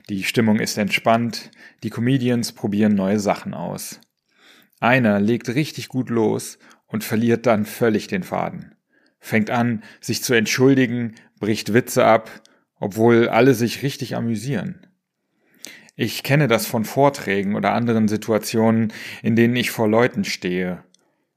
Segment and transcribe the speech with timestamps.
[0.09, 1.49] Die Stimmung ist entspannt,
[1.81, 3.99] die Comedians probieren neue Sachen aus.
[4.80, 8.75] Einer legt richtig gut los und verliert dann völlig den Faden.
[9.20, 12.30] Fängt an, sich zu entschuldigen, bricht Witze ab,
[12.80, 14.85] obwohl alle sich richtig amüsieren.
[15.95, 20.83] Ich kenne das von Vorträgen oder anderen Situationen, in denen ich vor Leuten stehe.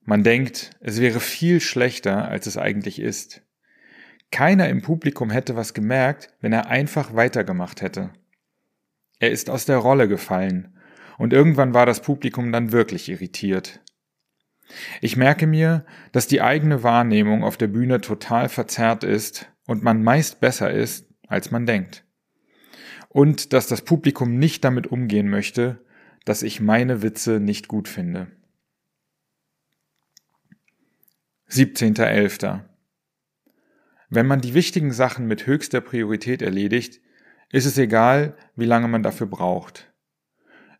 [0.02, 3.42] Man denkt, es wäre viel schlechter, als es eigentlich ist.
[4.30, 8.10] Keiner im Publikum hätte was gemerkt, wenn er einfach weitergemacht hätte.
[9.18, 10.76] Er ist aus der Rolle gefallen,
[11.18, 13.80] und irgendwann war das Publikum dann wirklich irritiert.
[15.02, 20.02] Ich merke mir, dass die eigene Wahrnehmung auf der Bühne total verzerrt ist und man
[20.02, 22.04] meist besser ist, als man denkt
[23.10, 25.84] und dass das Publikum nicht damit umgehen möchte,
[26.24, 28.28] dass ich meine Witze nicht gut finde.
[31.50, 32.60] 17.11.
[34.08, 37.00] Wenn man die wichtigen Sachen mit höchster Priorität erledigt,
[37.50, 39.92] ist es egal, wie lange man dafür braucht.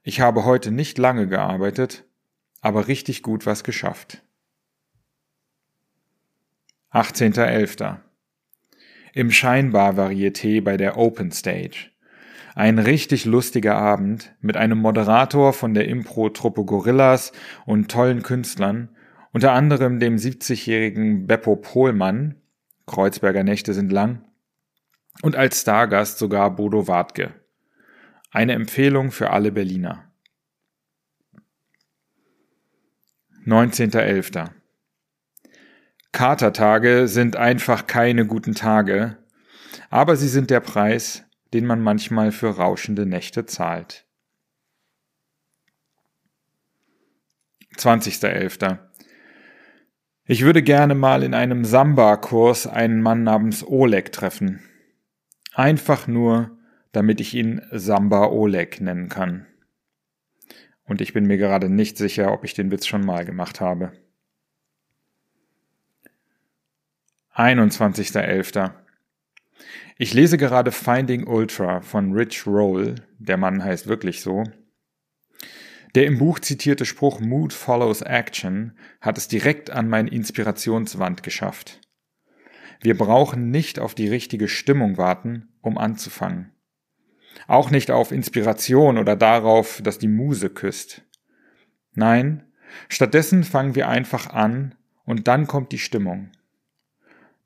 [0.04, 2.04] Ich habe heute nicht lange gearbeitet,
[2.60, 4.22] aber richtig gut was geschafft.
[6.92, 7.96] 18.11.
[9.12, 11.90] Im Scheinbar-Varieté bei der Open Stage.
[12.55, 17.32] Ein richtig lustiger Abend mit einem Moderator von der Impro-Truppe Gorillas
[17.66, 18.96] und tollen Künstlern,
[19.33, 22.36] unter anderem dem 70-jährigen Beppo Pohlmann,
[22.86, 24.25] Kreuzberger Nächte sind lang,
[25.23, 27.34] und als Stargast sogar Bodo Wartke.
[28.31, 30.11] Eine Empfehlung für alle Berliner.
[33.46, 34.51] 19.11.
[36.13, 39.17] Katertage sind einfach keine guten Tage,
[39.89, 44.07] aber sie sind der Preis, den man manchmal für rauschende Nächte zahlt.
[47.77, 48.89] 20.11.
[50.33, 54.61] Ich würde gerne mal in einem Samba-Kurs einen Mann namens Oleg treffen.
[55.55, 56.57] Einfach nur,
[56.92, 59.48] damit ich ihn Samba Oleg nennen kann.
[60.85, 63.90] Und ich bin mir gerade nicht sicher, ob ich den Witz schon mal gemacht habe.
[67.35, 68.70] 21.11.
[69.98, 74.45] Ich lese gerade Finding Ultra von Rich Roll, der Mann heißt wirklich so.
[75.95, 81.80] Der im Buch zitierte Spruch Mood follows Action hat es direkt an mein Inspirationswand geschafft.
[82.80, 86.52] Wir brauchen nicht auf die richtige Stimmung warten, um anzufangen.
[87.46, 91.02] Auch nicht auf Inspiration oder darauf, dass die Muse küsst.
[91.95, 92.45] Nein,
[92.89, 94.74] stattdessen fangen wir einfach an
[95.05, 96.30] und dann kommt die Stimmung.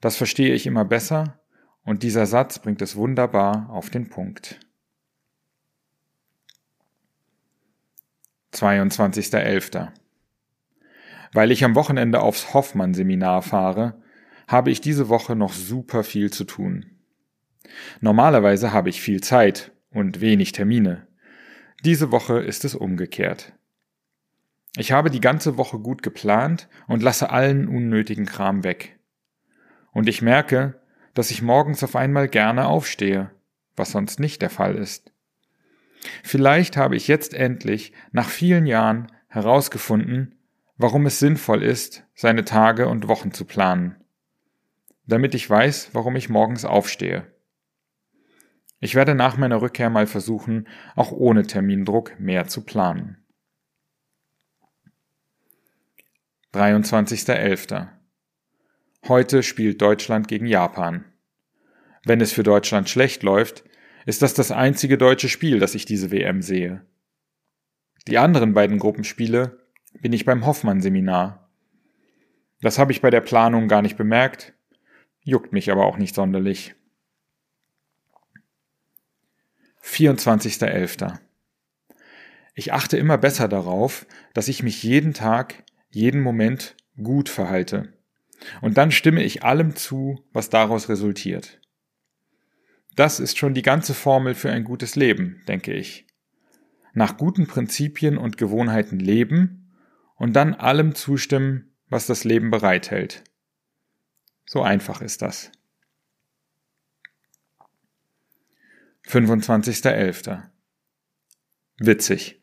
[0.01, 1.41] Das verstehe ich immer besser
[1.83, 4.61] und dieser Satz bringt es wunderbar auf den Punkt.
[8.55, 9.89] 22.11.
[11.33, 14.01] Weil ich am Wochenende aufs Hoffmann-Seminar fahre,
[14.47, 16.87] habe ich diese Woche noch super viel zu tun.
[18.01, 21.07] Normalerweise habe ich viel Zeit und wenig Termine.
[21.85, 23.53] Diese Woche ist es umgekehrt.
[24.77, 28.99] Ich habe die ganze Woche gut geplant und lasse allen unnötigen Kram weg.
[29.93, 30.81] Und ich merke,
[31.15, 33.31] dass ich morgens auf einmal gerne aufstehe,
[33.77, 35.14] was sonst nicht der Fall ist.
[36.23, 40.37] Vielleicht habe ich jetzt endlich, nach vielen Jahren, herausgefunden,
[40.77, 43.97] warum es sinnvoll ist, seine Tage und Wochen zu planen.
[45.07, 47.27] Damit ich weiß, warum ich morgens aufstehe.
[48.81, 53.25] Ich werde nach meiner Rückkehr mal versuchen, auch ohne Termindruck mehr zu planen.
[56.53, 57.89] 23.11.
[59.09, 61.05] Heute spielt Deutschland gegen Japan.
[62.05, 63.65] Wenn es für Deutschland schlecht läuft,
[64.07, 66.85] ist das das einzige deutsche Spiel, das ich diese WM sehe.
[68.07, 69.59] Die anderen beiden Gruppenspiele
[70.01, 71.51] bin ich beim Hoffmann-Seminar.
[72.61, 74.55] Das habe ich bei der Planung gar nicht bemerkt,
[75.23, 76.75] juckt mich aber auch nicht sonderlich.
[79.83, 81.19] 24.11.
[82.55, 87.93] Ich achte immer besser darauf, dass ich mich jeden Tag, jeden Moment gut verhalte.
[88.61, 91.61] Und dann stimme ich allem zu, was daraus resultiert.
[92.95, 96.07] Das ist schon die ganze Formel für ein gutes Leben, denke ich.
[96.93, 99.75] Nach guten Prinzipien und Gewohnheiten leben
[100.17, 103.25] und dann allem zustimmen, was das Leben bereithält.
[104.47, 105.51] So einfach ist das.
[109.09, 110.43] 25.11.
[111.79, 112.41] Witzig.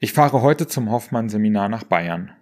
[0.00, 2.32] Ich fahre heute zum Hoffmann-Seminar nach Bayern.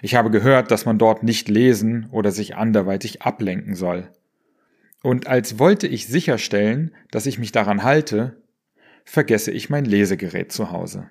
[0.00, 4.12] Ich habe gehört, dass man dort nicht lesen oder sich anderweitig ablenken soll.
[5.02, 8.40] Und als wollte ich sicherstellen, dass ich mich daran halte,
[9.04, 11.10] vergesse ich mein Lesegerät zu Hause.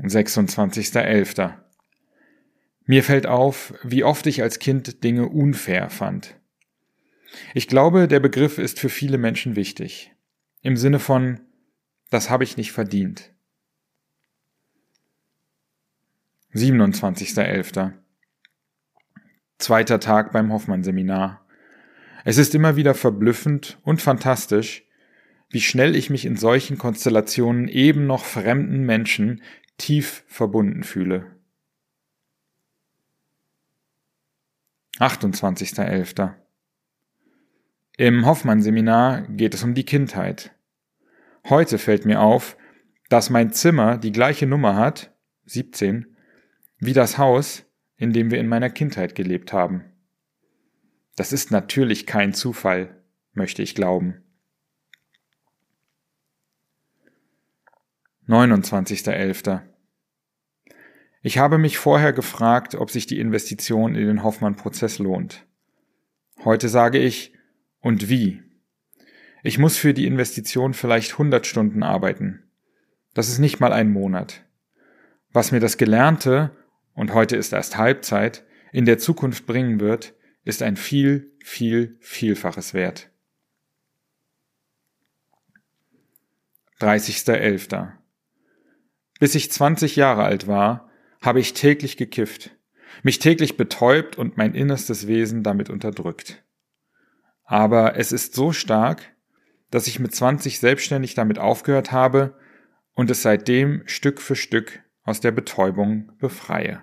[0.00, 1.54] 26.11.
[2.86, 6.36] Mir fällt auf, wie oft ich als Kind Dinge unfair fand.
[7.54, 10.12] Ich glaube, der Begriff ist für viele Menschen wichtig.
[10.62, 11.40] Im Sinne von,
[12.10, 13.32] das habe ich nicht verdient.
[16.54, 17.92] 27.11.
[19.58, 21.44] Zweiter Tag beim Hoffmann-Seminar.
[22.24, 24.84] Es ist immer wieder verblüffend und fantastisch,
[25.50, 29.42] wie schnell ich mich in solchen Konstellationen eben noch fremden Menschen
[29.76, 31.26] tief verbunden fühle.
[34.98, 36.34] 28.11.
[37.96, 40.54] Im Hoffmann-Seminar geht es um die Kindheit.
[41.48, 42.56] Heute fällt mir auf,
[43.08, 45.12] dass mein Zimmer die gleiche Nummer hat,
[45.46, 46.16] 17,
[46.78, 47.67] wie das Haus,
[47.98, 49.84] in dem wir in meiner Kindheit gelebt haben.
[51.16, 53.02] Das ist natürlich kein Zufall,
[53.32, 54.22] möchte ich glauben.
[58.28, 59.62] 29.11.
[61.22, 65.46] Ich habe mich vorher gefragt, ob sich die Investition in den Hoffmann-Prozess lohnt.
[66.44, 67.34] Heute sage ich,
[67.80, 68.42] und wie?
[69.42, 72.44] Ich muss für die Investition vielleicht 100 Stunden arbeiten.
[73.14, 74.44] Das ist nicht mal ein Monat.
[75.32, 76.50] Was mir das Gelernte,
[76.98, 82.74] und heute ist erst Halbzeit, in der Zukunft bringen wird, ist ein viel, viel, vielfaches
[82.74, 83.08] wert.
[86.80, 87.92] 30.11.
[89.20, 90.90] Bis ich 20 Jahre alt war,
[91.22, 92.56] habe ich täglich gekifft,
[93.04, 96.42] mich täglich betäubt und mein innerstes Wesen damit unterdrückt.
[97.44, 99.14] Aber es ist so stark,
[99.70, 102.36] dass ich mit 20 selbstständig damit aufgehört habe
[102.94, 106.82] und es seitdem Stück für Stück aus der Betäubung befreie.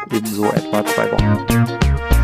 [0.13, 2.20] in so etwa zwei Wochen.